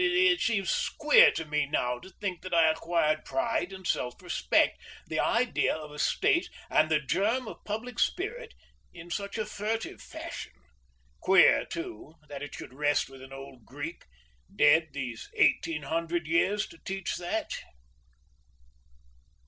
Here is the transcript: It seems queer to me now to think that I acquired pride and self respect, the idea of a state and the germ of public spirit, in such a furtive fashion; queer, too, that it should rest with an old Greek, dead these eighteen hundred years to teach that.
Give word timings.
It 0.03 0.41
seems 0.41 0.89
queer 0.97 1.29
to 1.33 1.45
me 1.45 1.67
now 1.67 1.99
to 1.99 2.09
think 2.09 2.41
that 2.41 2.55
I 2.55 2.67
acquired 2.71 3.23
pride 3.23 3.71
and 3.71 3.85
self 3.85 4.19
respect, 4.19 4.81
the 5.05 5.19
idea 5.19 5.75
of 5.75 5.91
a 5.91 5.99
state 5.99 6.49
and 6.71 6.89
the 6.89 6.99
germ 6.99 7.47
of 7.47 7.63
public 7.65 7.99
spirit, 7.99 8.55
in 8.91 9.11
such 9.11 9.37
a 9.37 9.45
furtive 9.45 10.01
fashion; 10.01 10.53
queer, 11.19 11.67
too, 11.67 12.15
that 12.29 12.41
it 12.41 12.55
should 12.55 12.73
rest 12.73 13.11
with 13.11 13.21
an 13.21 13.31
old 13.31 13.63
Greek, 13.63 14.05
dead 14.55 14.89
these 14.93 15.29
eighteen 15.35 15.83
hundred 15.83 16.25
years 16.25 16.65
to 16.69 16.79
teach 16.83 17.17
that. 17.17 17.51